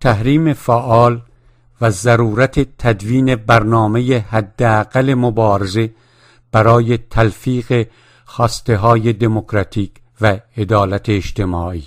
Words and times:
تحریم 0.00 0.52
فعال 0.52 1.20
و 1.80 1.90
ضرورت 1.90 2.78
تدوین 2.78 3.36
برنامه 3.36 4.18
حداقل 4.18 5.14
مبارزه 5.14 5.90
برای 6.52 6.98
تلفیق 6.98 7.86
خواسته 8.24 8.76
های 8.76 9.12
دموکراتیک 9.12 9.92
و 10.20 10.40
عدالت 10.56 11.08
اجتماعی. 11.08 11.84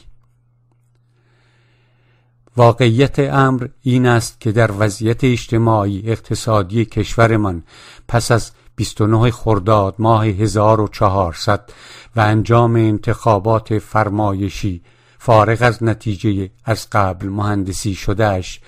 واقعیت 2.57 3.19
امر 3.19 3.67
این 3.81 4.05
است 4.05 4.41
که 4.41 4.51
در 4.51 4.71
وضعیت 4.79 5.23
اجتماعی 5.23 6.03
اقتصادی 6.05 6.85
کشورمان 6.85 7.63
پس 8.07 8.31
از 8.31 8.51
29 8.75 9.31
خرداد 9.31 9.95
ماه 9.99 10.25
1400 10.25 11.69
و 12.15 12.19
انجام 12.19 12.75
انتخابات 12.75 13.79
فرمایشی 13.79 14.81
فارغ 15.25 15.57
از 15.61 15.83
نتیجه 15.83 16.49
از 16.65 16.87
قبل 16.91 17.27
مهندسی 17.27 17.95
شدهش 17.95 18.59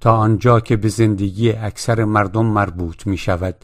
تا 0.00 0.16
آنجا 0.16 0.60
که 0.60 0.76
به 0.76 0.88
زندگی 0.88 1.52
اکثر 1.52 2.04
مردم 2.04 2.46
مربوط 2.46 3.06
می 3.06 3.16
شود 3.16 3.54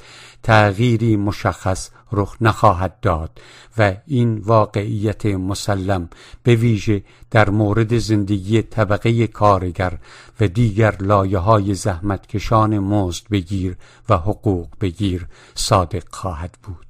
تغییری 0.43 1.17
مشخص 1.17 1.91
رخ 2.13 2.37
نخواهد 2.41 3.01
داد 3.01 3.41
و 3.79 3.95
این 4.07 4.39
واقعیت 4.39 5.27
مسلم 5.27 6.09
به 6.43 6.55
ویژه 6.55 7.03
در 7.31 7.51
مورد 7.51 7.99
زندگی 7.99 8.63
طبقه 8.63 9.27
کارگر 9.27 9.99
و 10.41 10.49
دیگر 10.49 10.97
لایه 11.01 11.39
های 11.39 11.75
زحمتکشان 11.75 12.79
مزد 12.79 13.29
بگیر 13.31 13.77
و 14.09 14.17
حقوق 14.17 14.69
بگیر 14.81 15.27
صادق 15.55 16.05
خواهد 16.11 16.59
بود. 16.63 16.87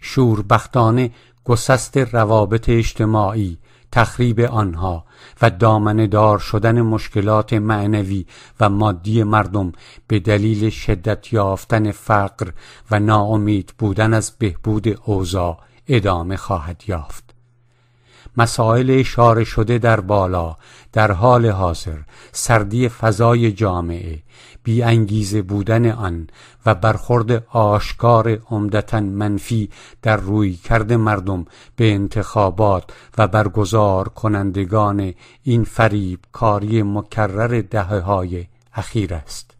شوربختانه 0.00 1.10
گسست 1.44 1.96
روابط 1.96 2.68
اجتماعی 2.68 3.58
تخریب 3.92 4.40
آنها 4.40 5.04
و 5.42 5.50
دامنه 5.50 6.06
دار 6.06 6.38
شدن 6.38 6.82
مشکلات 6.82 7.52
معنوی 7.52 8.26
و 8.60 8.68
مادی 8.68 9.22
مردم 9.22 9.72
به 10.06 10.18
دلیل 10.18 10.70
شدت 10.70 11.32
یافتن 11.32 11.90
فقر 11.90 12.50
و 12.90 12.98
ناامید 13.00 13.74
بودن 13.78 14.14
از 14.14 14.32
بهبود 14.38 15.00
اوضاع 15.04 15.58
ادامه 15.88 16.36
خواهد 16.36 16.82
یافت. 16.86 17.31
مسائل 18.36 18.90
اشاره 18.90 19.44
شده 19.44 19.78
در 19.78 20.00
بالا 20.00 20.56
در 20.92 21.12
حال 21.12 21.46
حاضر 21.46 21.98
سردی 22.32 22.88
فضای 22.88 23.52
جامعه 23.52 24.22
بی 24.62 24.82
انگیزه 24.82 25.42
بودن 25.42 25.90
آن 25.90 26.26
و 26.66 26.74
برخورد 26.74 27.46
آشکار 27.50 28.38
عمدتا 28.50 29.00
منفی 29.00 29.70
در 30.02 30.16
روی 30.16 30.54
کرد 30.54 30.92
مردم 30.92 31.44
به 31.76 31.92
انتخابات 31.92 32.84
و 33.18 33.28
برگزار 33.28 34.08
کنندگان 34.08 35.14
این 35.42 35.64
فریب 35.64 36.18
کاری 36.32 36.82
مکرر 36.82 37.60
دهه 37.70 37.98
های 37.98 38.46
اخیر 38.74 39.14
است. 39.14 39.50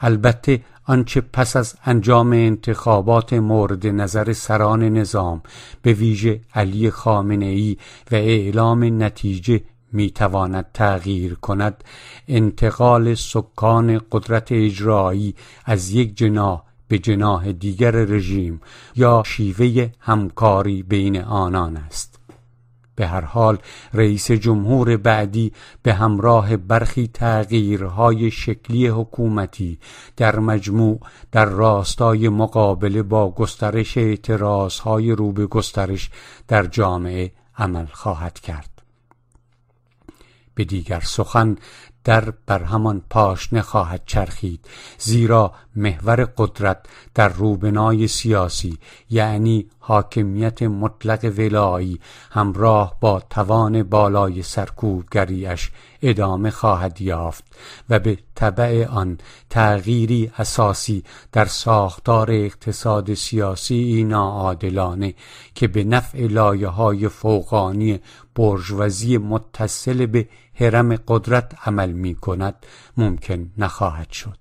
البته 0.00 0.60
آنچه 0.84 1.20
پس 1.20 1.56
از 1.56 1.74
انجام 1.84 2.32
انتخابات 2.32 3.32
مورد 3.32 3.86
نظر 3.86 4.32
سران 4.32 4.82
نظام 4.82 5.42
به 5.82 5.92
ویژه 5.92 6.40
علی 6.54 6.90
خامنه 6.90 7.46
ای 7.46 7.76
و 8.12 8.14
اعلام 8.14 9.02
نتیجه 9.02 9.60
می 9.92 10.10
تواند 10.10 10.66
تغییر 10.74 11.34
کند 11.34 11.84
انتقال 12.28 13.14
سکان 13.14 14.00
قدرت 14.12 14.52
اجرایی 14.52 15.34
از 15.64 15.90
یک 15.90 16.16
جناح 16.16 16.62
به 16.88 16.98
جناح 16.98 17.52
دیگر 17.52 17.90
رژیم 17.90 18.60
یا 18.96 19.22
شیوه 19.26 19.90
همکاری 20.00 20.82
بین 20.82 21.20
آنان 21.20 21.76
است. 21.76 22.21
به 23.02 23.08
هر 23.08 23.24
حال 23.24 23.58
رئیس 23.94 24.30
جمهور 24.30 24.96
بعدی 24.96 25.52
به 25.82 25.94
همراه 25.94 26.56
برخی 26.56 27.10
تغییرهای 27.14 28.30
شکلی 28.30 28.86
حکومتی 28.86 29.78
در 30.16 30.38
مجموع 30.38 31.00
در 31.32 31.44
راستای 31.44 32.28
مقابله 32.28 33.02
با 33.02 33.30
گسترش 33.30 33.96
اعتراضهای 33.98 35.12
رو 35.12 35.32
به 35.32 35.46
گسترش 35.46 36.10
در 36.48 36.66
جامعه 36.66 37.32
عمل 37.58 37.86
خواهد 37.86 38.40
کرد. 38.40 38.82
به 40.54 40.64
دیگر 40.64 41.00
سخن 41.00 41.56
در 42.04 42.32
بر 42.46 42.62
همان 42.62 43.02
پاشنه 43.10 43.62
خواهد 43.62 44.02
چرخید 44.06 44.66
زیرا 44.98 45.52
محور 45.76 46.24
قدرت 46.24 46.86
در 47.14 47.28
روبنای 47.28 48.08
سیاسی 48.08 48.78
یعنی 49.10 49.66
حاکمیت 49.84 50.62
مطلق 50.62 51.32
ولایی 51.38 52.00
همراه 52.30 52.96
با 53.00 53.22
توان 53.30 53.82
بالای 53.82 54.42
سرکوبگریش 54.42 55.70
ادامه 56.02 56.50
خواهد 56.50 57.00
یافت 57.00 57.44
و 57.90 57.98
به 57.98 58.18
طبع 58.34 58.86
آن 58.86 59.18
تغییری 59.50 60.30
اساسی 60.38 61.04
در 61.32 61.44
ساختار 61.44 62.30
اقتصاد 62.30 63.14
سیاسی 63.14 64.04
ناعادلانه 64.04 65.14
که 65.54 65.68
به 65.68 65.84
نفع 65.84 66.26
لایه 66.26 66.68
های 66.68 67.08
فوقانی 67.08 68.00
برجوازی 68.34 69.18
متصل 69.18 70.06
به 70.06 70.28
حرم 70.54 70.96
قدرت 71.08 71.52
عمل 71.66 71.92
می 71.92 72.14
کند 72.14 72.54
ممکن 72.96 73.50
نخواهد 73.58 74.10
شد. 74.10 74.38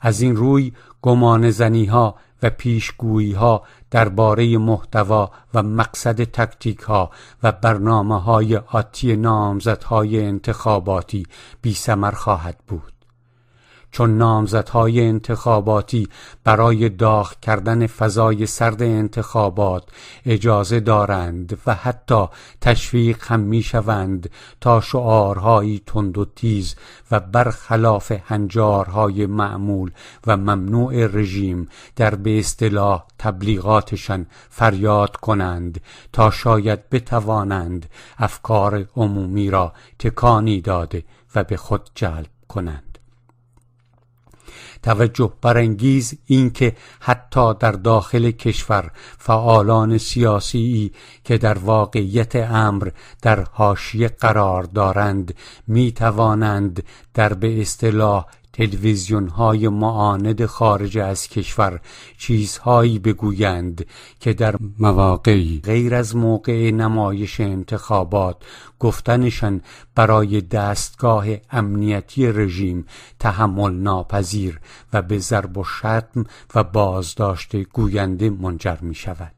از 0.00 0.20
این 0.20 0.36
روی 0.36 0.72
گمان 1.02 1.50
زنی 1.50 1.84
ها 1.84 2.14
و 2.42 2.50
پیشگویی 2.50 3.32
ها 3.32 3.62
درباره 3.90 4.58
محتوا 4.58 5.30
و 5.54 5.62
مقصد 5.62 6.24
تکتیک 6.24 6.78
ها 6.78 7.10
و 7.42 7.52
برنامه 7.52 8.20
های 8.20 8.56
آتی 8.56 9.16
نامزدهای 9.16 10.24
انتخاباتی 10.24 11.26
بی 11.62 11.74
خواهد 12.14 12.58
بود. 12.68 12.97
چون 13.90 14.18
نامزدهای 14.18 15.06
انتخاباتی 15.06 16.08
برای 16.44 16.88
داغ 16.88 17.40
کردن 17.40 17.86
فضای 17.86 18.46
سرد 18.46 18.82
انتخابات 18.82 19.84
اجازه 20.26 20.80
دارند 20.80 21.58
و 21.66 21.74
حتی 21.74 22.26
تشویق 22.60 23.24
هم 23.24 23.40
می 23.40 23.62
شوند 23.62 24.30
تا 24.60 24.80
شعارهایی 24.80 25.82
تند 25.86 26.18
و 26.18 26.24
تیز 26.24 26.74
و 27.10 27.20
برخلاف 27.20 28.12
هنجارهای 28.26 29.26
معمول 29.26 29.90
و 30.26 30.36
ممنوع 30.36 31.06
رژیم 31.06 31.68
در 31.96 32.14
به 32.14 32.38
اصطلاح 32.38 33.04
تبلیغاتشان 33.18 34.26
فریاد 34.50 35.16
کنند 35.16 35.80
تا 36.12 36.30
شاید 36.30 36.90
بتوانند 36.90 37.86
افکار 38.18 38.88
عمومی 38.96 39.50
را 39.50 39.72
تکانی 39.98 40.60
داده 40.60 41.04
و 41.34 41.44
به 41.44 41.56
خود 41.56 41.90
جلب 41.94 42.26
کنند. 42.48 42.87
توجه 44.82 45.32
برانگیز 45.42 46.14
این 46.26 46.50
که 46.50 46.76
حتی 47.00 47.54
در 47.54 47.72
داخل 47.72 48.30
کشور 48.30 48.90
فعالان 49.18 49.98
سیاسی 49.98 50.92
که 51.24 51.38
در 51.38 51.58
واقعیت 51.58 52.36
امر 52.36 52.88
در 53.22 53.46
حاشیه 53.52 54.08
قرار 54.08 54.62
دارند 54.62 55.34
می 55.66 55.92
توانند 55.92 56.82
در 57.14 57.34
به 57.34 57.60
اصطلاح 57.60 58.26
تلویزیون 58.58 59.28
های 59.28 59.68
معاند 59.68 60.46
خارج 60.46 60.98
از 60.98 61.28
کشور 61.28 61.80
چیزهایی 62.18 62.98
بگویند 62.98 63.86
که 64.20 64.32
در 64.32 64.54
مواقعی 64.78 65.60
غیر 65.64 65.94
از 65.94 66.16
موقع 66.16 66.70
نمایش 66.70 67.40
انتخابات 67.40 68.36
گفتنشان 68.78 69.60
برای 69.94 70.40
دستگاه 70.40 71.26
امنیتی 71.50 72.26
رژیم 72.26 72.86
تحمل 73.18 73.74
ناپذیر 73.74 74.60
و 74.92 75.02
به 75.02 75.18
ضرب 75.18 75.58
و 75.58 75.64
شتم 75.64 76.24
و 76.54 76.64
بازداشت 76.64 77.56
گوینده 77.56 78.30
منجر 78.30 78.76
می 78.80 78.94
شود 78.94 79.37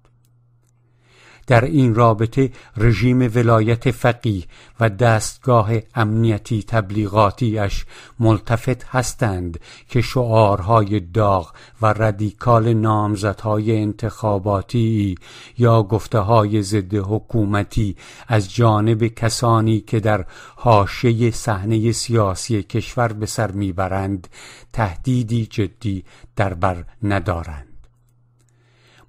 در 1.46 1.64
این 1.64 1.94
رابطه 1.94 2.50
رژیم 2.76 3.30
ولایت 3.34 3.90
فقیه 3.90 4.44
و 4.80 4.88
دستگاه 4.88 5.70
امنیتی 5.94 6.62
تبلیغاتیش 6.62 7.84
ملتفت 8.18 8.84
هستند 8.84 9.60
که 9.88 10.00
شعارهای 10.00 11.00
داغ 11.00 11.52
و 11.82 11.86
ردیکال 11.86 12.72
نامزدهای 12.72 13.78
انتخاباتی 13.78 15.14
یا 15.58 15.82
گفته 15.82 16.18
های 16.18 16.62
ضد 16.62 16.94
حکومتی 16.94 17.96
از 18.28 18.54
جانب 18.54 19.06
کسانی 19.06 19.80
که 19.80 20.00
در 20.00 20.24
حاشیه 20.56 21.30
صحنه 21.30 21.92
سیاسی 21.92 22.62
کشور 22.62 23.12
به 23.12 23.26
سر 23.26 23.50
می‌برند 23.50 24.28
تهدیدی 24.72 25.46
جدی 25.46 26.04
در 26.36 26.54
بر 26.54 26.84
ندارند. 27.02 27.69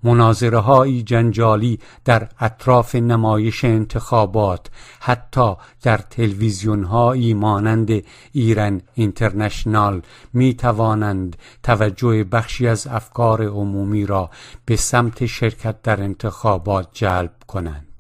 مناظره 0.04 1.02
جنجالی 1.02 1.80
در 2.06 2.30
اطراف 2.40 2.96
نمایش 2.96 3.66
انتخابات 3.66 4.68
حتی 5.00 5.56
در 5.82 5.98
تلویزیون 5.98 6.84
هایی 6.84 7.34
مانند 7.34 8.04
ایران 8.32 8.82
اینترنشنال 8.94 10.02
می 10.34 10.54
توانند 10.54 11.36
توجه 11.64 12.24
بخشی 12.24 12.68
از 12.68 12.88
افکار 12.88 13.46
عمومی 13.46 14.06
را 14.06 14.30
به 14.66 14.76
سمت 14.76 15.26
شرکت 15.26 15.82
در 15.82 16.04
انتخابات 16.04 16.88
جلب 16.94 17.34
کنند. 17.48 17.91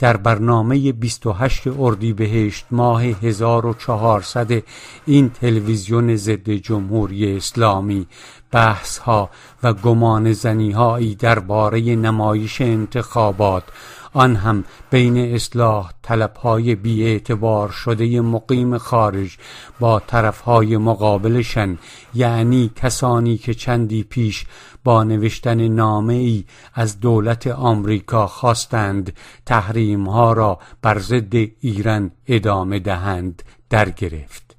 در 0.00 0.16
برنامه 0.16 0.92
28 0.92 1.62
اردیبهشت 1.78 2.66
ماه 2.70 3.02
1400 3.02 4.62
این 5.06 5.30
تلویزیون 5.30 6.16
ضد 6.16 6.50
جمهوری 6.50 7.36
اسلامی 7.36 8.06
بحث 8.50 8.98
ها 8.98 9.30
و 9.62 9.72
گمان 9.72 10.32
زنی 10.32 10.70
هایی 10.70 11.14
درباره 11.14 11.80
نمایش 11.80 12.60
انتخابات 12.60 13.64
آن 14.12 14.36
هم 14.36 14.64
بین 14.90 15.34
اصلاح 15.34 15.92
طلبهای 16.02 16.74
بیاعتبار 16.74 17.68
شده 17.68 18.20
مقیم 18.20 18.78
خارج 18.78 19.36
با 19.80 20.00
طرفهای 20.00 20.76
مقابلشن 20.76 21.78
یعنی 22.14 22.70
کسانی 22.76 23.38
که 23.38 23.54
چندی 23.54 24.02
پیش 24.02 24.46
با 24.84 25.04
نوشتن 25.04 25.68
نامه 25.68 26.14
ای 26.14 26.44
از 26.74 27.00
دولت 27.00 27.46
آمریکا 27.46 28.26
خواستند 28.26 29.12
تحریم 29.46 30.08
ها 30.08 30.32
را 30.32 30.58
بر 30.82 30.98
ضد 30.98 31.34
ایران 31.60 32.10
ادامه 32.26 32.78
دهند 32.78 33.42
در 33.70 33.90
گرفت 33.90 34.49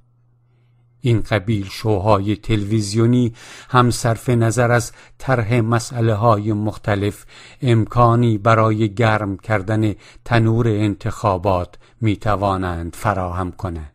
این 1.01 1.21
قبیل 1.21 1.69
شوهای 1.71 2.36
تلویزیونی 2.36 3.33
هم 3.69 3.92
صرف 3.92 4.30
نظر 4.30 4.71
از 4.71 4.92
طرح 5.18 5.59
مسئله 5.59 6.13
های 6.13 6.53
مختلف 6.53 7.25
امکانی 7.62 8.38
برای 8.38 8.94
گرم 8.94 9.38
کردن 9.38 9.94
تنور 10.25 10.68
انتخابات 10.68 11.75
می 12.01 12.15
توانند 12.15 12.95
فراهم 12.95 13.51
کنند. 13.51 13.92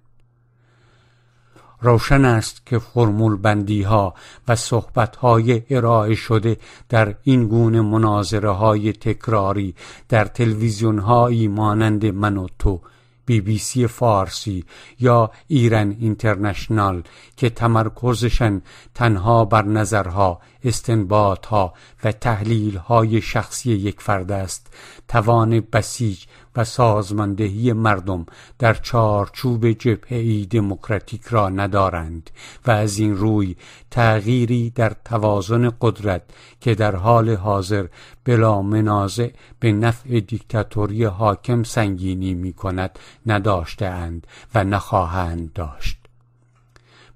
روشن 1.81 2.25
است 2.25 2.67
که 2.67 2.79
فرمول 2.79 3.37
بندی 3.37 3.83
ها 3.83 4.15
و 4.49 4.57
صحبت 4.57 5.17
های 5.17 5.63
ارائه 5.71 6.15
شده 6.15 6.57
در 6.89 7.15
این 7.23 7.49
گونه 7.49 7.81
مناظره 7.81 8.51
های 8.51 8.93
تکراری 8.93 9.75
در 10.09 10.25
تلویزیون 10.25 10.99
هایی 10.99 11.49
مانند 11.49 12.07
من 12.07 12.37
و 12.37 12.47
تو 12.59 12.81
بی 13.27 13.41
بی 13.41 13.59
سی 13.59 13.87
فارسی 13.87 14.65
یا 15.01 15.31
ایران 15.47 15.97
اینترنشنال 16.01 17.03
که 17.37 17.51
تمرکزشن 17.51 18.63
تنها 18.95 19.45
بر 19.45 19.65
نظرها 19.65 20.41
استنباطها 20.67 21.75
و 22.05 22.13
تحلیلهای 22.13 23.21
شخصی 23.21 23.73
یک 23.73 24.01
فرد 24.01 24.33
است. 24.33 24.75
توان 25.09 25.61
بسیج 25.61 26.25
و 26.57 26.65
سازماندهی 26.65 27.73
مردم 27.73 28.27
در 28.59 28.75
چارچوب 28.75 29.71
جبهه 29.71 30.45
دموکراتیک 30.45 31.23
را 31.27 31.49
ندارند 31.49 32.31
و 32.67 32.71
از 32.71 32.99
این 32.99 33.17
روی 33.17 33.57
تغییری 33.91 34.71
در 34.71 34.93
توازن 35.05 35.73
قدرت 35.81 36.23
که 36.61 36.75
در 36.75 36.97
حال 36.97 37.31
حاضر 37.31 37.87
بلا 38.25 38.63
منازع 38.63 39.31
به 39.61 39.73
نفع 39.73 40.21
دیکتاتوری 40.21 41.05
حاکم 41.05 41.63
سنگینی 41.63 42.35
می 42.35 42.53
کند 42.53 42.99
نداشتهاند 43.27 44.27
و 44.55 44.65
نخواهند 44.65 45.53
داشت. 45.53 46.06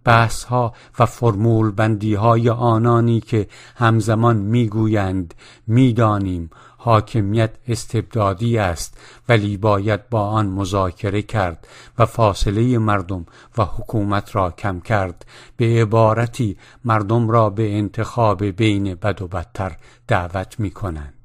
بحث 0.04 0.44
ها 0.44 0.74
و 0.98 1.06
فرمول 1.06 1.70
بندی 1.70 2.14
های 2.14 2.50
آنانی 2.50 3.20
که 3.20 3.48
همزمان 3.76 4.36
می‌گویند 4.36 5.34
می‌دانیم 5.66 6.50
حاکمیت 6.82 7.50
استبدادی 7.68 8.58
است 8.58 8.98
ولی 9.28 9.56
باید 9.56 10.08
با 10.08 10.28
آن 10.28 10.46
مذاکره 10.46 11.22
کرد 11.22 11.68
و 11.98 12.06
فاصله 12.06 12.78
مردم 12.78 13.26
و 13.58 13.64
حکومت 13.64 14.36
را 14.36 14.50
کم 14.50 14.80
کرد 14.80 15.26
به 15.56 15.64
عبارتی 15.64 16.56
مردم 16.84 17.30
را 17.30 17.50
به 17.50 17.76
انتخاب 17.76 18.44
بین 18.44 18.94
بد 18.94 19.22
و 19.22 19.28
بدتر 19.28 19.76
دعوت 20.08 20.60
می 20.60 20.70
کنند. 20.70 21.19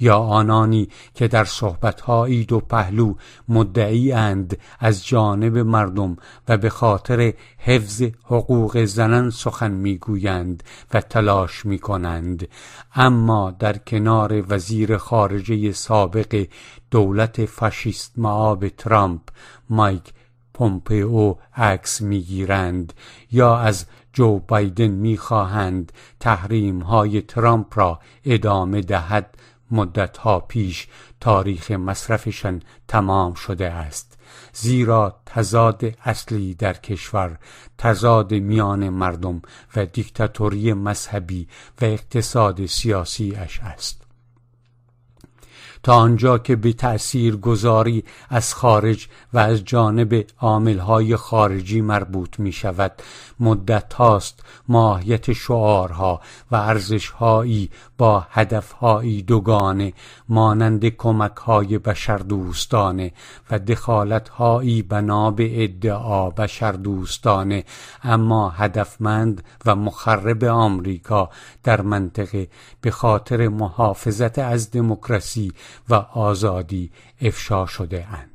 یا 0.00 0.18
آنانی 0.18 0.88
که 1.14 1.28
در 1.28 1.44
صحبتهایی 1.44 2.44
دو 2.44 2.60
پهلو 2.60 3.14
مدعی 3.48 4.12
اند 4.12 4.58
از 4.78 5.06
جانب 5.06 5.58
مردم 5.58 6.16
و 6.48 6.56
به 6.56 6.70
خاطر 6.70 7.34
حفظ 7.58 8.02
حقوق 8.24 8.84
زنان 8.84 9.30
سخن 9.30 9.70
می‌گویند 9.70 10.62
و 10.94 11.00
تلاش 11.00 11.66
می‌کنند. 11.66 12.48
اما 12.94 13.50
در 13.50 13.78
کنار 13.78 14.44
وزیر 14.48 14.96
خارجه 14.96 15.72
سابق 15.72 16.46
دولت 16.90 17.44
فاشیست 17.44 18.12
معاب 18.16 18.68
ترامپ 18.68 19.20
مایک 19.70 20.12
پومپئو 20.54 21.34
عکس 21.56 22.00
می‌گیرند 22.00 22.92
یا 23.32 23.56
از 23.56 23.86
جو 24.12 24.38
بایدن 24.38 24.86
می‌خواهند 24.86 25.92
تحریم 26.20 26.80
های 26.80 27.22
ترامپ 27.22 27.78
را 27.78 28.00
ادامه 28.24 28.80
دهد 28.80 29.36
مدتها 29.70 30.40
پیش 30.40 30.88
تاریخ 31.20 31.70
مصرفشان 31.70 32.62
تمام 32.88 33.34
شده 33.34 33.70
است. 33.70 34.18
زیرا 34.52 35.20
تضاد 35.26 35.84
اصلی 36.04 36.54
در 36.54 36.72
کشور 36.72 37.38
تضاد 37.78 38.34
میان 38.34 38.88
مردم 38.88 39.42
و 39.76 39.86
دیکتاتوری 39.86 40.72
مذهبی 40.72 41.48
و 41.80 41.84
اقتصاد 41.84 42.66
سیاسی 42.66 43.34
اش 43.34 43.60
است. 43.60 44.04
تا 45.84 45.94
آنجا 45.94 46.38
که 46.38 46.56
به 46.56 46.72
تأثیر 46.72 47.36
گذاری 47.36 48.04
از 48.28 48.54
خارج 48.54 49.08
و 49.32 49.38
از 49.38 49.64
جانب 49.64 50.26
عاملهای 50.38 51.16
خارجی 51.16 51.80
مربوط 51.80 52.40
می 52.40 52.52
شود 52.52 52.92
مدت 53.40 53.94
هاست 53.94 54.44
ماهیت 54.68 55.32
شعارها 55.32 56.20
و 56.50 56.56
ارزشهایی 56.56 57.70
با 57.98 58.26
هدفهایی 58.30 59.22
دوگانه 59.22 59.92
مانند 60.28 60.88
کمک 60.88 61.36
های 61.36 61.78
بشردوستانه 61.78 63.12
و 63.50 63.58
دخالتهایی 63.58 64.82
بنا 64.82 65.30
به 65.30 65.64
ادعا 65.64 66.30
بشردوستانه 66.30 67.64
اما 68.02 68.50
هدفمند 68.50 69.44
و 69.66 69.74
مخرب 69.74 70.44
آمریکا 70.44 71.30
در 71.62 71.80
منطقه 71.80 72.48
به 72.80 72.90
خاطر 72.90 73.48
محافظت 73.48 74.38
از 74.38 74.70
دموکراسی 74.70 75.52
و 75.88 75.94
آزادی 75.94 76.90
افشا 77.20 77.66
شده 77.66 78.06
اند. 78.12 78.33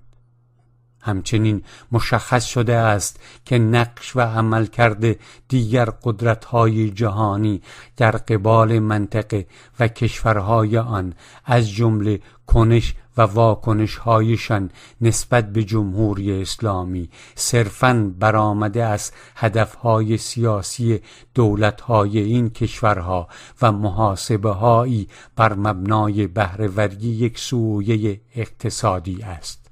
همچنین 1.01 1.63
مشخص 1.91 2.45
شده 2.45 2.75
است 2.75 3.19
که 3.45 3.57
نقش 3.57 4.15
و 4.15 4.19
عمل 4.19 4.65
کرده 4.65 5.19
دیگر 5.47 5.85
قدرت 6.03 6.45
های 6.45 6.89
جهانی 6.89 7.61
در 7.97 8.11
قبال 8.11 8.79
منطقه 8.79 9.47
و 9.79 9.87
کشورهای 9.87 10.77
آن 10.77 11.13
از 11.45 11.71
جمله 11.71 12.19
کنش 12.47 12.93
و 13.17 13.21
واکنش 13.21 13.95
هایشان 13.95 14.69
نسبت 15.01 15.53
به 15.53 15.63
جمهوری 15.63 16.41
اسلامی 16.41 17.09
صرفاً 17.35 18.13
برآمده 18.19 18.83
از 18.83 19.11
هدفهای 19.35 20.17
سیاسی 20.17 20.99
دولتهای 21.33 22.19
این 22.19 22.49
کشورها 22.49 23.27
و 23.61 23.71
محاسبه 23.71 24.51
هایی 24.51 25.07
بر 25.35 25.53
مبنای 25.53 26.27
بهرهوری 26.27 27.07
یک 27.07 27.39
سویه 27.39 28.21
اقتصادی 28.35 29.21
است. 29.21 29.68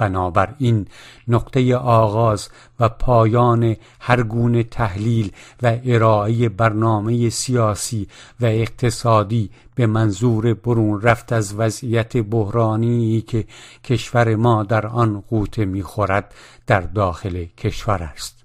بنابراین 0.00 0.86
نقطه 1.28 1.76
آغاز 1.76 2.48
و 2.80 2.88
پایان 2.88 3.76
هر 4.00 4.22
گونه 4.22 4.62
تحلیل 4.62 5.32
و 5.62 5.78
ارائه 5.84 6.48
برنامه 6.48 7.30
سیاسی 7.30 8.08
و 8.40 8.44
اقتصادی 8.46 9.50
به 9.74 9.86
منظور 9.86 10.54
برون 10.54 11.00
رفت 11.00 11.32
از 11.32 11.54
وضعیت 11.54 12.16
بحرانی 12.16 13.20
که 13.20 13.44
کشور 13.84 14.36
ما 14.36 14.62
در 14.62 14.86
آن 14.86 15.20
قوطه 15.20 15.64
می‌خورد 15.64 16.34
در 16.66 16.80
داخل 16.80 17.44
کشور 17.44 18.02
است. 18.02 18.39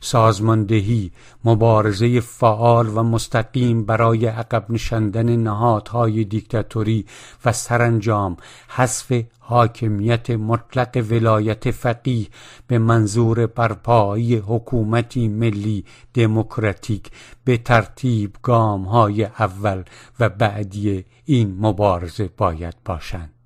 سازماندهی 0.00 1.12
مبارزه 1.44 2.20
فعال 2.20 2.88
و 2.88 3.02
مستقیم 3.02 3.84
برای 3.84 4.26
عقب 4.26 4.64
نشاندن 4.68 5.36
نهادهای 5.36 6.24
دیکتاتوری 6.24 7.06
و 7.44 7.52
سرانجام 7.52 8.36
حذف 8.68 9.22
حاکمیت 9.48 10.30
مطلق 10.30 11.06
ولایت 11.10 11.70
فقیه 11.70 12.26
به 12.66 12.78
منظور 12.78 13.46
برپایی 13.46 14.36
حکومتی 14.36 15.28
ملی 15.28 15.84
دموکراتیک 16.14 17.10
به 17.44 17.56
ترتیب 17.56 18.36
گام 18.42 18.84
های 18.84 19.24
اول 19.24 19.82
و 20.20 20.28
بعدی 20.28 21.04
این 21.24 21.56
مبارزه 21.60 22.30
باید 22.36 22.74
باشند. 22.84 23.37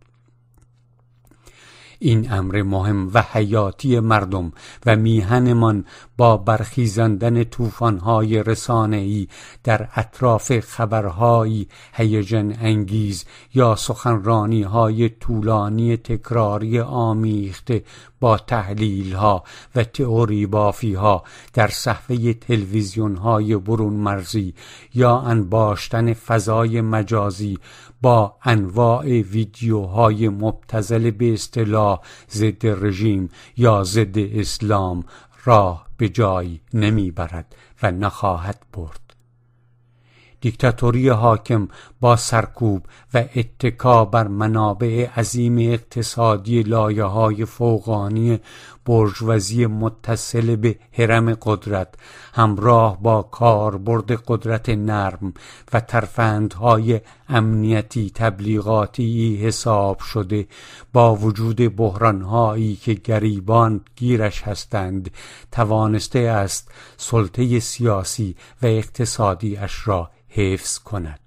این 2.04 2.32
امر 2.32 2.62
مهم 2.62 3.10
و 3.14 3.24
حیاتی 3.32 4.00
مردم 4.00 4.52
و 4.86 4.96
میهنمان 4.96 5.84
با 6.16 6.36
برخیزاندن 6.36 7.44
طوفان‌های 7.44 8.42
رسانه‌ای 8.42 9.28
در 9.64 9.88
اطراف 9.96 10.60
خبرهایی 10.60 11.68
هیجان 11.94 12.54
انگیز 12.60 13.24
یا 13.54 13.76
سخنرانی‌های 13.76 15.08
طولانی 15.08 15.96
تکراری 15.96 16.80
آمیخته 16.80 17.84
با 18.22 18.38
تحلیل 18.38 19.12
ها 19.12 19.44
و 19.74 19.84
تئوری 19.84 20.46
بافی 20.46 20.94
ها 20.94 21.24
در 21.52 21.68
صفحه 21.68 22.34
تلویزیون 22.34 23.16
های 23.16 23.56
برون 23.56 23.92
مرزی 23.92 24.54
یا 24.94 25.18
انباشتن 25.18 26.12
فضای 26.12 26.80
مجازی 26.80 27.58
با 28.02 28.36
انواع 28.42 29.06
ویدیوهای 29.06 30.28
مبتزل 30.28 31.10
به 31.10 31.32
اصطلاح 31.32 32.00
ضد 32.30 32.66
رژیم 32.66 33.28
یا 33.56 33.84
ضد 33.84 34.18
اسلام 34.18 35.04
راه 35.44 35.86
به 35.96 36.08
جایی 36.08 36.60
نمی‌برد 36.74 37.54
و 37.82 37.90
نخواهد 37.90 38.62
برد. 38.72 39.11
دیکتاتوری 40.42 41.08
حاکم 41.08 41.68
با 42.00 42.16
سرکوب 42.16 42.86
و 43.14 43.24
اتکا 43.36 44.04
بر 44.04 44.28
منابع 44.28 45.08
عظیم 45.16 45.58
اقتصادی 45.72 46.62
لایه 46.62 47.04
های 47.04 47.44
فوقانی 47.44 48.40
برجوازی 48.86 49.66
متصل 49.66 50.56
به 50.56 50.78
حرم 50.92 51.34
قدرت 51.34 51.94
همراه 52.34 53.02
با 53.02 53.22
کاربرد 53.22 54.12
قدرت 54.12 54.68
نرم 54.68 55.34
و 55.72 55.80
ترفندهای 55.80 57.00
امنیتی 57.28 58.10
تبلیغاتی 58.10 59.36
حساب 59.36 60.00
شده 60.00 60.46
با 60.92 61.14
وجود 61.16 61.76
بحرانهایی 61.76 62.76
که 62.76 62.94
گریبان 62.94 63.80
گیرش 63.96 64.42
هستند 64.42 65.10
توانسته 65.52 66.18
است 66.18 66.70
سلطه 66.96 67.60
سیاسی 67.60 68.36
و 68.62 68.66
اقتصادی 68.66 69.56
اش 69.56 69.88
را 69.88 70.10
حفظ 70.32 70.78
کند. 70.78 71.20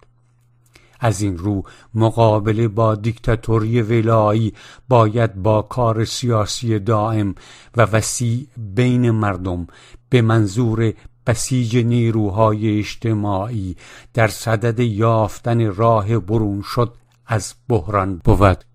از 1.00 1.22
این 1.22 1.38
رو 1.38 1.64
مقابله 1.94 2.68
با 2.68 2.96
دیکتاتوری 2.96 3.82
ولایی 3.82 4.54
باید 4.90 5.36
با 5.36 5.62
کار 5.62 6.06
سیاسی 6.06 6.80
دائم 6.80 7.36
و 7.78 7.82
وسیع 7.82 8.48
بین 8.58 9.12
مردم 9.12 9.68
به 10.10 10.22
منظور 10.22 10.94
بسیج 11.28 11.78
نیروهای 11.78 12.80
اجتماعی 12.80 13.76
در 14.14 14.28
صدد 14.28 14.80
یافتن 14.80 15.76
راه 15.76 16.20
برون 16.20 16.62
شد 16.62 16.94
از 17.26 17.54
بحران 17.70 18.22
بود. 18.24 18.75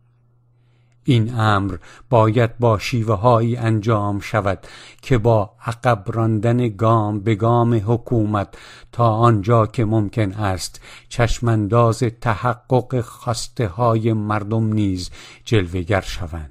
این 1.11 1.35
امر 1.35 1.77
باید 2.11 2.59
با 2.59 2.79
شیوه 2.79 3.25
انجام 3.59 4.21
شود 4.21 4.59
که 5.03 5.19
با 5.19 5.51
عقب 5.67 6.05
راندن 6.07 6.69
گام 6.69 7.21
به 7.21 7.35
گام 7.35 7.83
حکومت 7.87 8.49
تا 8.93 9.09
آنجا 9.09 9.67
که 9.67 9.85
ممکن 9.85 10.33
است 10.33 10.81
چشمانداز 11.09 11.99
تحقق 11.99 13.01
خواسته 13.01 13.69
های 13.69 14.13
مردم 14.13 14.73
نیز 14.73 15.11
جلوگر 15.45 16.01
شوند. 16.01 16.51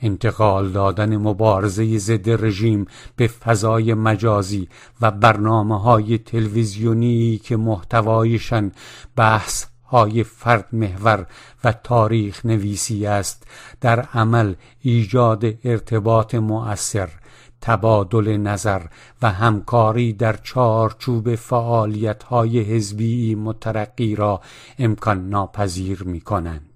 انتقال 0.00 0.70
دادن 0.70 1.16
مبارزه 1.16 1.98
ضد 1.98 2.44
رژیم 2.44 2.86
به 3.16 3.26
فضای 3.26 3.94
مجازی 3.94 4.68
و 5.00 5.10
برنامه 5.10 5.80
های 5.80 6.18
تلویزیونی 6.18 7.38
که 7.38 7.56
محتوایشان 7.56 8.72
بحث 9.16 9.71
های 9.92 10.24
فرد 10.24 10.68
محور 10.72 11.26
و 11.64 11.72
تاریخ 11.72 12.46
نویسی 12.46 13.06
است 13.06 13.46
در 13.80 14.00
عمل 14.00 14.54
ایجاد 14.80 15.44
ارتباط 15.64 16.34
مؤثر 16.34 17.08
تبادل 17.60 18.36
نظر 18.36 18.82
و 19.22 19.30
همکاری 19.30 20.12
در 20.12 20.36
چارچوب 20.36 21.34
فعالیت 21.34 22.22
های 22.22 22.60
حزبی 22.60 23.34
مترقی 23.34 24.14
را 24.14 24.40
امکان 24.78 25.28
ناپذیر 25.28 26.02
می 26.02 26.20
کنند. 26.20 26.71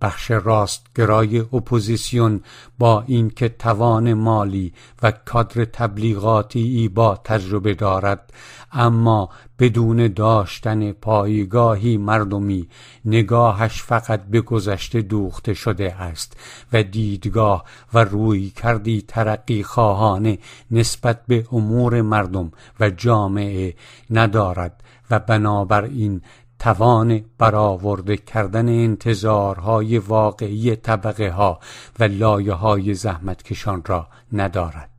بخش 0.00 0.30
راستگرای 0.30 1.38
اپوزیسیون 1.38 2.40
با 2.78 3.04
اینکه 3.06 3.48
توان 3.48 4.14
مالی 4.14 4.72
و 5.02 5.10
کادر 5.10 5.64
تبلیغاتی 5.64 6.60
ای 6.60 6.88
با 6.88 7.20
تجربه 7.24 7.74
دارد 7.74 8.32
اما 8.72 9.28
بدون 9.58 10.08
داشتن 10.08 10.92
پایگاهی 10.92 11.96
مردمی 11.96 12.68
نگاهش 13.04 13.82
فقط 13.82 14.24
به 14.24 14.40
گذشته 14.40 15.02
دوخته 15.02 15.54
شده 15.54 15.94
است 15.94 16.36
و 16.72 16.82
دیدگاه 16.82 17.64
و 17.94 18.04
روی 18.04 18.50
کردی 18.50 19.04
ترقی 19.08 19.62
خواهانه 19.62 20.38
نسبت 20.70 21.26
به 21.26 21.46
امور 21.52 22.02
مردم 22.02 22.52
و 22.80 22.90
جامعه 22.90 23.74
ندارد 24.10 24.82
و 25.10 25.18
بنابراین 25.18 26.22
توان 26.60 27.24
برآورده 27.38 28.16
کردن 28.16 28.68
انتظارهای 28.68 29.98
واقعی 29.98 30.76
طبقه 30.76 31.30
ها 31.30 31.60
و 31.98 32.04
لایه 32.04 32.52
های 32.52 32.94
زحمتکشان 32.94 33.82
را 33.86 34.08
ندارد. 34.32 34.90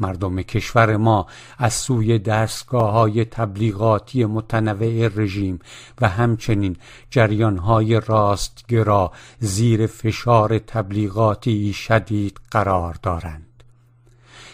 مردم 0.00 0.42
کشور 0.42 0.96
ما 0.96 1.26
از 1.58 1.74
سوی 1.74 2.18
دستگاه 2.18 2.90
های 2.90 3.24
تبلیغاتی 3.24 4.24
متنوع 4.24 5.08
رژیم 5.08 5.58
و 6.00 6.08
همچنین 6.08 6.76
جریان 7.10 7.58
های 7.58 8.00
راستگرا 8.00 9.12
زیر 9.38 9.86
فشار 9.86 10.58
تبلیغاتی 10.58 11.72
شدید 11.72 12.40
قرار 12.50 12.96
دارند. 13.02 13.47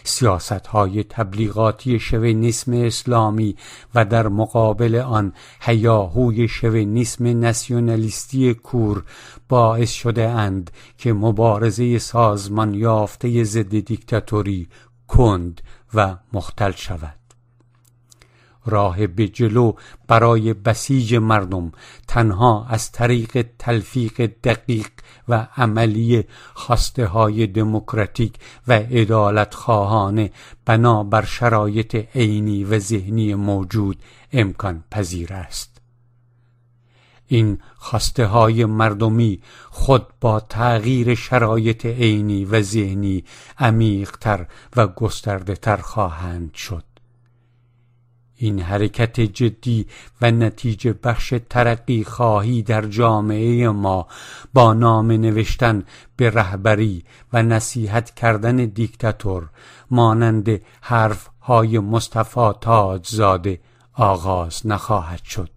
سیاست 0.07 0.67
های 0.67 1.03
تبلیغاتی 1.03 1.99
شوینیسم 1.99 2.73
اسلامی 2.73 3.55
و 3.95 4.05
در 4.05 4.27
مقابل 4.27 4.95
آن 4.95 5.33
هیاهوی 5.61 6.47
شوینیسم 6.47 7.45
نسیونالیستی 7.45 8.53
کور 8.53 9.03
باعث 9.49 9.91
شده 9.91 10.29
اند 10.29 10.71
که 10.97 11.13
مبارزه 11.13 11.99
سازمان 11.99 12.73
یافته 12.73 13.43
ضد 13.43 13.79
دیکتاتوری 13.79 14.67
کند 15.07 15.61
و 15.93 16.15
مختل 16.33 16.71
شود. 16.71 17.24
راه 18.65 19.07
به 19.07 19.27
جلو 19.27 19.73
برای 20.07 20.53
بسیج 20.53 21.15
مردم 21.15 21.71
تنها 22.07 22.65
از 22.69 22.91
طریق 22.91 23.45
تلفیق 23.59 24.31
دقیق 24.43 24.89
و 25.29 25.47
عملی 25.57 26.23
خواسته 26.53 27.05
های 27.05 27.47
دموکراتیک 27.47 28.33
و 28.67 28.73
عدالت 28.73 29.53
خواهانه 29.53 30.31
بنا 30.65 31.03
بر 31.03 31.25
شرایط 31.25 31.95
عینی 32.15 32.63
و 32.63 32.79
ذهنی 32.79 33.35
موجود 33.35 33.97
امکان 34.33 34.83
پذیر 34.91 35.33
است. 35.33 35.81
این 37.27 37.59
خواسته 37.75 38.25
های 38.25 38.65
مردمی 38.65 39.41
خود 39.69 40.07
با 40.21 40.39
تغییر 40.39 41.15
شرایط 41.15 41.85
عینی 41.85 42.45
و 42.45 42.61
ذهنی 42.61 43.23
عمیقتر 43.57 44.45
و 44.75 44.87
گسترده 44.87 45.55
تر 45.55 45.77
خواهند 45.77 46.53
شد. 46.53 46.83
این 48.37 48.59
حرکت 48.59 49.19
جدی 49.19 49.85
و 50.21 50.31
نتیجه 50.31 50.93
بخش 50.93 51.33
ترقی 51.49 52.03
خواهی 52.03 52.63
در 52.63 52.81
جامعه 52.85 53.69
ما 53.69 54.07
با 54.53 54.73
نام 54.73 55.11
نوشتن 55.11 55.83
به 56.15 56.29
رهبری 56.29 57.03
و 57.33 57.43
نصیحت 57.43 58.13
کردن 58.13 58.55
دیکتاتور 58.55 59.49
مانند 59.91 60.61
حرف 60.81 61.29
های 61.41 61.79
مصطفی 61.79 62.51
تاجزاده 62.61 63.59
آغاز 63.93 64.67
نخواهد 64.67 65.23
شد. 65.23 65.49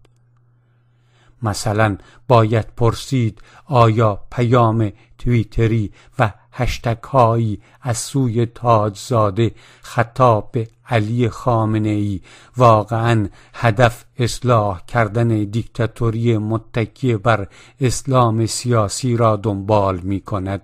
مثلا 1.42 1.96
باید 2.28 2.66
پرسید 2.76 3.42
آیا 3.66 4.20
پیام 4.30 4.92
تویتری 5.18 5.92
و 6.18 6.32
هشتک 6.58 7.02
هایی 7.02 7.60
از 7.82 7.98
سوی 7.98 8.46
تاجزاده 8.46 9.54
خطاب 9.82 10.48
به 10.52 10.68
علی 10.88 11.28
خامنه 11.28 11.88
ای 11.88 12.20
واقعا 12.56 13.28
هدف 13.54 14.04
اصلاح 14.18 14.82
کردن 14.86 15.28
دیکتاتوری 15.28 16.38
متکی 16.38 17.16
بر 17.16 17.46
اسلام 17.80 18.46
سیاسی 18.46 19.16
را 19.16 19.36
دنبال 19.36 19.98
می 19.98 20.20
کند 20.20 20.62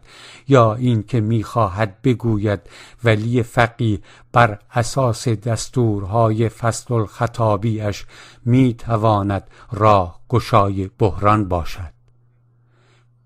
یا 0.48 0.74
اینکه 0.74 1.20
می 1.20 1.42
خواهد 1.42 2.02
بگوید 2.02 2.60
ولی 3.04 3.42
فقی 3.42 4.00
بر 4.32 4.58
اساس 4.72 5.28
دستورهای 5.28 6.48
فصل 6.48 6.94
الخطابیش 6.94 8.06
می 8.44 8.74
تواند 8.74 9.50
راه 9.72 10.20
گشای 10.28 10.90
بحران 10.98 11.48
باشد. 11.48 11.93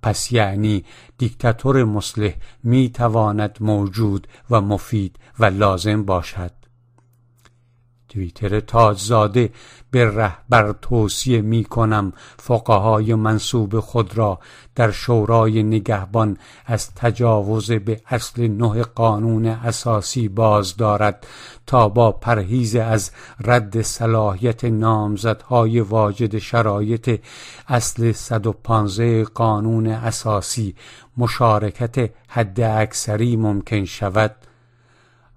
پس 0.09 0.33
یعنی 0.33 0.85
دیکتاتور 1.19 1.85
مسلح 1.85 2.35
می 2.63 2.91
تواند 2.91 3.59
موجود 3.61 4.27
و 4.51 4.61
مفید 4.61 5.19
و 5.39 5.45
لازم 5.45 6.05
باشد. 6.05 6.58
تویتر 8.09 8.61
تاجزاده 8.61 9.51
به 9.91 10.17
رهبر 10.17 10.75
توصیه 10.83 11.41
می 11.41 11.65
کنم 11.65 12.13
فقهای 12.39 13.15
منصوب 13.15 13.81
خود 13.81 14.19
را 14.19 14.39
در 14.75 14.91
شورای 14.91 15.63
نگهبان 15.63 16.37
از 16.67 16.95
تجاوز 16.95 17.71
به 17.73 18.01
اصل 18.07 18.49
نه 18.49 18.83
قانون 18.83 19.47
اساسی 19.47 20.29
باز 20.29 20.77
دارد 20.77 21.27
تا 21.67 21.89
با 21.89 22.13
پرهیز 22.13 22.77
از 22.77 23.11
رد 23.45 23.83
صلاحیت 23.83 24.65
نامزدهای 24.65 25.81
واجد 25.81 26.39
شرایط 26.39 27.21
اصل 27.69 28.13
115 28.13 29.25
قانون 29.25 29.87
اساسی 29.87 30.75
مشارکت 31.17 32.11
حد 32.29 32.61
اکثری 32.61 33.37
ممکن 33.37 33.85
شود. 33.85 34.48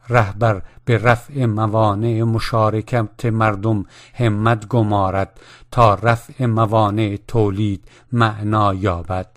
رهبر 0.10 0.62
به 0.86 0.98
رفع 0.98 1.46
موانع 1.46 2.24
مشارکت 2.24 3.25
مردم 3.25 3.86
همت 4.13 4.67
گمارد 4.67 5.39
تا 5.72 5.93
رفع 5.93 6.46
موانع 6.46 7.17
تولید 7.27 7.84
معنا 8.12 8.74
یابد. 8.74 9.30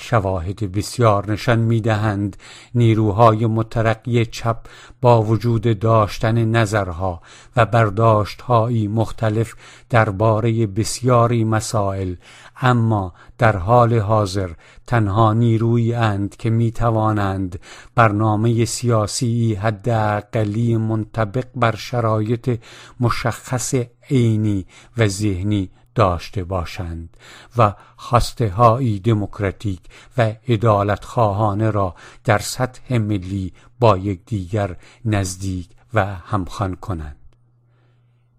شواهد 0.00 0.72
بسیار 0.72 1.32
نشان 1.32 1.58
می‌دهند. 1.58 2.36
نیروهای 2.74 3.46
مترقی 3.46 4.26
چپ 4.26 4.56
با 5.00 5.22
وجود 5.22 5.78
داشتن 5.78 6.44
نظرها 6.44 7.22
و 7.56 7.66
برداشتهایی 7.66 8.88
مختلف 8.88 9.54
درباره 9.90 10.66
بسیاری 10.66 11.44
مسائل 11.44 12.14
اما 12.60 13.14
در 13.38 13.56
حال 13.56 13.98
حاضر 13.98 14.50
تنها 14.86 15.32
نیرویی 15.32 15.94
اند 15.94 16.36
که 16.36 16.50
می 16.50 16.72
توانند 16.72 17.58
برنامه 17.94 18.64
سیاسی 18.64 19.54
حداقلی 19.54 20.76
منطبق 20.76 21.46
بر 21.54 21.76
شرایط 21.76 22.60
مشخص 23.00 23.74
عینی 24.10 24.66
و 24.96 25.08
ذهنی 25.08 25.70
داشته 25.94 26.44
باشند 26.44 27.16
و 27.56 27.74
خواسته 27.96 28.50
های 28.50 28.98
دموکراتیک 28.98 29.80
و 30.18 30.34
عدالت 30.48 31.04
خواهانه 31.04 31.70
را 31.70 31.94
در 32.24 32.38
سطح 32.38 32.98
ملی 32.98 33.52
با 33.80 33.98
یکدیگر 33.98 34.76
نزدیک 35.04 35.68
و 35.94 36.04
همخوان 36.04 36.74
کنند. 36.74 37.16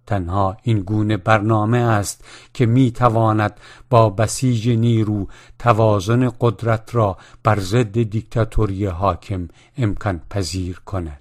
تنها 0.08 0.58
این 0.64 0.80
گونه 0.80 1.18
برنامه 1.18 1.78
است 1.78 2.26
که 2.54 2.66
می 2.66 2.92
تواند 2.92 3.60
با 3.90 4.10
بسیج 4.10 4.70
نیرو 4.70 5.28
توازن 5.60 6.32
قدرت 6.40 6.96
را 6.96 7.18
بر 7.44 7.60
ضد 7.60 8.04
دیکتاتوری 8.04 8.86
حاکم 8.86 9.48
امکان 9.78 10.22
پذیر 10.30 10.82
کند. 10.86 11.21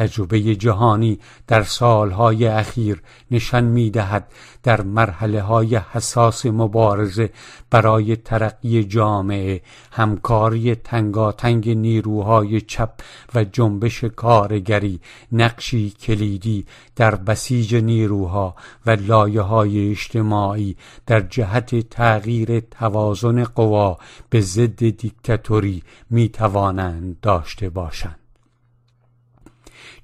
تجربه 0.00 0.40
جهانی 0.40 1.18
در 1.46 1.62
سالهای 1.62 2.46
اخیر 2.46 3.02
نشان 3.30 3.64
می 3.64 3.90
دهد 3.90 4.32
در 4.62 4.82
مرحله 4.82 5.42
های 5.42 5.76
حساس 5.76 6.46
مبارزه 6.46 7.30
برای 7.70 8.16
ترقی 8.16 8.84
جامعه 8.84 9.62
همکاری 9.92 10.74
تنگاتنگ 10.74 11.70
نیروهای 11.70 12.60
چپ 12.60 12.92
و 13.34 13.44
جنبش 13.44 14.04
کارگری 14.04 15.00
نقشی 15.32 15.90
کلیدی 15.90 16.66
در 16.96 17.14
بسیج 17.14 17.74
نیروها 17.74 18.54
و 18.86 18.90
لایه 18.90 19.40
های 19.40 19.90
اجتماعی 19.90 20.76
در 21.06 21.20
جهت 21.20 21.88
تغییر 21.88 22.60
توازن 22.60 23.44
قوا 23.44 23.98
به 24.30 24.40
ضد 24.40 24.90
دیکتاتوری 24.90 25.82
می 26.10 26.28
توانند 26.28 27.16
داشته 27.22 27.70
باشند. 27.70 28.19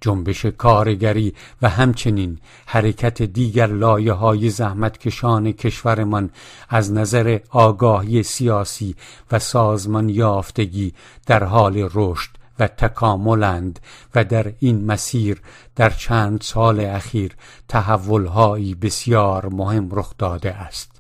جنبش 0.00 0.47
کارگری 0.47 1.35
و 1.62 1.69
همچنین 1.69 2.38
حرکت 2.67 3.23
دیگر 3.23 3.67
لایه 3.67 4.12
های 4.12 4.50
زحمتکشان 4.50 5.53
کشورمان 5.53 6.31
از 6.69 6.93
نظر 6.93 7.38
آگاهی 7.50 8.23
سیاسی 8.23 8.97
و 9.33 9.38
سازمان 9.38 10.09
یافتگی 10.09 10.95
در 11.26 11.45
حال 11.45 11.88
رشد 11.95 12.31
و 12.59 12.69
تکاملند 12.69 13.81
و 14.15 14.25
در 14.25 14.53
این 14.59 14.85
مسیر 14.85 15.41
در 15.76 15.91
چند 15.91 16.41
سال 16.41 16.81
اخیر 16.81 17.33
تحولهایی 17.69 18.75
بسیار 18.75 19.49
مهم 19.49 19.88
رخ 19.93 20.15
داده 20.19 20.53
است. 20.53 20.96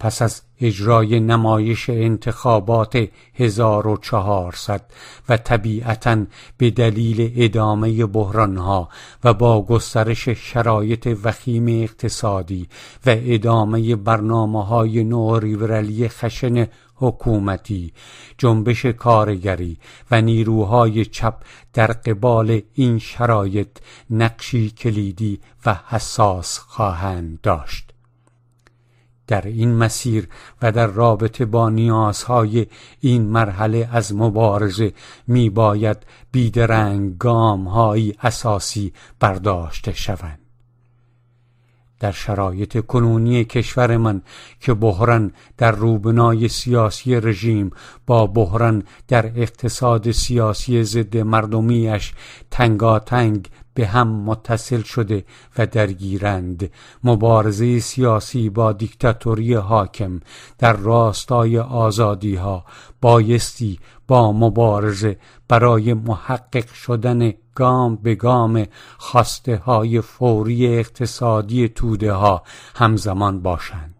پس 0.00 0.22
از 0.22 0.42
اجرای 0.60 1.20
نمایش 1.20 1.90
انتخابات 1.90 3.08
1400 3.34 4.82
و 5.28 5.36
طبیعتا 5.36 6.24
به 6.56 6.70
دلیل 6.70 7.32
ادامه 7.36 8.06
بحرانها 8.06 8.88
و 9.24 9.34
با 9.34 9.62
گسترش 9.62 10.28
شرایط 10.28 11.18
وخیم 11.24 11.82
اقتصادی 11.82 12.68
و 13.06 13.16
ادامه 13.18 13.96
برنامه 13.96 14.64
های 14.64 15.04
نوریورالی 15.04 16.08
خشن 16.08 16.66
حکومتی 16.94 17.92
جنبش 18.38 18.86
کارگری 18.86 19.78
و 20.10 20.20
نیروهای 20.20 21.04
چپ 21.04 21.34
در 21.72 21.86
قبال 21.86 22.60
این 22.74 22.98
شرایط 22.98 23.68
نقشی 24.10 24.70
کلیدی 24.70 25.40
و 25.66 25.76
حساس 25.88 26.58
خواهند 26.58 27.38
داشت. 27.42 27.89
در 29.30 29.46
این 29.46 29.74
مسیر 29.74 30.28
و 30.62 30.72
در 30.72 30.86
رابطه 30.86 31.44
با 31.44 31.70
نیازهای 31.70 32.66
این 33.00 33.22
مرحله 33.22 33.88
از 33.92 34.14
مبارزه 34.14 34.92
می 35.26 35.50
باید 35.50 35.96
بیدرنگ 36.32 37.26
اساسی 38.22 38.92
برداشته 39.20 39.92
شوند. 39.92 40.38
در 42.00 42.12
شرایط 42.12 42.86
کنونی 42.86 43.44
کشور 43.44 43.96
من 43.96 44.22
که 44.60 44.74
بحران 44.74 45.32
در 45.58 45.72
روبنای 45.72 46.48
سیاسی 46.48 47.20
رژیم 47.20 47.70
با 48.06 48.26
بحران 48.26 48.82
در 49.08 49.26
اقتصاد 49.26 50.10
سیاسی 50.10 50.84
ضد 50.84 51.16
مردمیش 51.16 52.12
تنگاتنگ 52.50 53.48
به 53.80 53.86
هم 53.86 54.08
متصل 54.08 54.82
شده 54.82 55.24
و 55.58 55.66
درگیرند. 55.66 56.70
مبارزه 57.04 57.78
سیاسی 57.80 58.50
با 58.50 58.72
دیکتاتوری 58.72 59.54
حاکم 59.54 60.20
در 60.58 60.72
راستای 60.72 61.58
آزادی 61.58 62.34
ها 62.34 62.64
بایستی 63.00 63.78
با 64.08 64.32
مبارزه 64.32 65.18
برای 65.48 65.94
محقق 65.94 66.72
شدن 66.72 67.32
گام 67.54 67.96
به 67.96 68.14
گام 68.14 68.66
خواسته 68.98 69.56
های 69.56 70.00
فوری 70.00 70.78
اقتصادی 70.78 71.68
توده 71.68 72.12
ها 72.12 72.42
همزمان 72.74 73.42
باشند. 73.42 73.99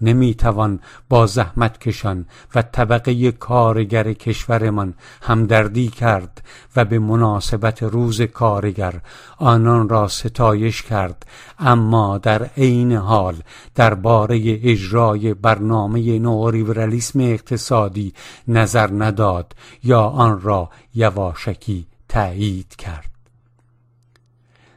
نمی‌توان 0.00 0.80
با 1.08 1.26
زحمت 1.26 1.78
کشان 1.78 2.26
و 2.54 2.62
طبقه 2.62 3.32
کارگر 3.32 4.12
کشورمان 4.12 4.94
همدردی 5.22 5.88
کرد 5.88 6.42
و 6.76 6.84
به 6.84 6.98
مناسبت 6.98 7.82
روز 7.82 8.22
کارگر 8.22 9.00
آنان 9.38 9.88
را 9.88 10.08
ستایش 10.08 10.82
کرد. 10.82 11.26
اما 11.58 12.18
در 12.18 12.42
عین 12.42 12.92
حال 12.92 13.36
درباره 13.74 14.60
اجرای 14.64 15.34
برنامه 15.34 16.18
نوریبرالیسم 16.18 17.20
اقتصادی 17.20 18.14
نظر 18.48 18.90
نداد 18.92 19.54
یا 19.82 20.02
آن 20.02 20.40
را 20.40 20.70
یواشکی 20.94 21.86
تایید 22.08 22.76
کرد. 22.76 23.13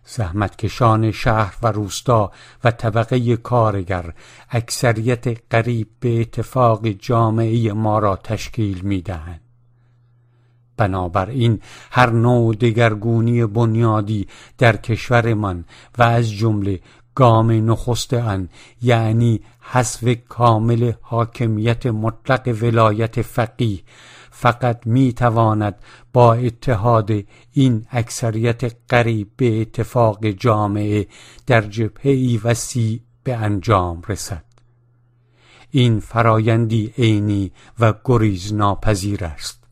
زحمتکشان 0.08 1.12
شهر 1.12 1.56
و 1.64 1.68
روستا 1.68 2.32
و 2.64 2.72
طبقه 2.72 3.38
کارگر 3.38 4.14
اکثریت 4.50 5.28
قریب 5.50 5.88
به 6.00 6.22
اتفاق 6.22 6.88
جامعه 6.88 7.74
ما 7.74 8.00
را 8.00 8.16
تشکیل 8.16 8.82
می 8.82 9.02
دهند. 9.02 9.42
بنابراین 10.78 11.62
هر 11.92 12.10
نوع 12.10 12.56
دگرگونی 12.56 13.46
بنیادی 13.46 14.28
در 14.58 14.76
کشورمان 14.76 15.66
و 15.98 16.04
از 16.04 16.32
جمله 16.32 16.80
گام 17.16 17.72
نخست 17.72 18.14
آن 18.14 18.50
یعنی 18.82 19.42
حذف 19.60 20.18
کامل 20.30 20.92
حاکمیت 21.02 21.86
مطلق 21.86 22.58
ولایت 22.62 23.22
فقیه 23.22 23.80
فقط 24.40 24.88
می 24.88 25.14
تواند 25.14 25.76
با 26.14 26.34
اتحاد 26.34 27.12
این 27.54 27.86
اکثریت 27.92 28.76
قریب 28.90 29.30
به 29.38 29.62
اتفاق 29.62 30.26
جامعه 30.26 31.08
در 31.48 31.62
جبهه 31.62 32.40
وسیع 32.44 33.02
به 33.24 33.36
انجام 33.36 34.02
رسد. 34.08 34.44
این 35.72 36.00
فرایندی 36.00 36.94
عینی 36.98 37.52
و 37.80 37.94
گریز 38.06 38.54
ناپذیر 38.54 39.26
است 39.26 39.64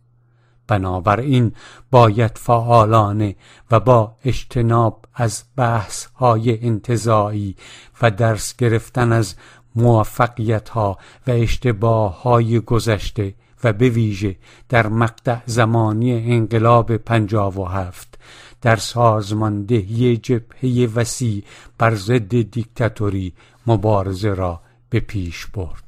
بنابراین 0.67 1.51
باید 1.91 2.37
فعالانه 2.37 3.35
و 3.71 3.79
با 3.79 4.15
اجتناب 4.25 5.05
از 5.13 5.43
بحث 5.55 6.05
های 6.05 6.65
انتظایی 6.65 7.55
و 8.01 8.11
درس 8.11 8.55
گرفتن 8.55 9.11
از 9.11 9.35
موفقیت 9.75 10.69
ها 10.69 10.97
و 11.27 11.31
اشتباه 11.31 12.21
های 12.21 12.59
گذشته 12.59 13.35
و 13.65 13.73
به 13.73 13.89
ویژه 13.89 14.35
در 14.69 14.87
مقطع 14.87 15.37
زمانی 15.45 16.33
انقلاب 16.33 16.97
پنجاب 16.97 17.59
و 17.59 17.65
هفت 17.65 18.19
در 18.61 18.75
سازماندهی 18.75 20.17
جبهه 20.17 20.89
وسیع 20.95 21.43
بر 21.77 21.95
ضد 21.95 22.41
دیکتاتوری 22.41 23.33
مبارزه 23.67 24.33
را 24.33 24.61
به 24.89 24.99
پیش 24.99 25.45
برد. 25.45 25.83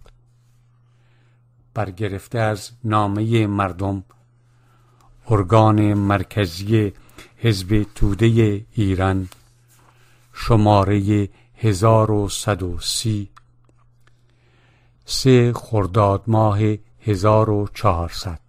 برگرفته 1.73 2.39
از 2.39 2.71
نامه 2.83 3.47
مردم 3.47 4.03
ارگان 5.29 5.93
مرکزی 5.93 6.93
حزب 7.37 7.85
توده 7.95 8.65
ایران 8.73 9.29
شماره 10.33 11.29
1130 11.55 13.29
سه 15.05 15.53
خرداد 15.53 16.23
ماه 16.27 16.59
1400 17.07 18.46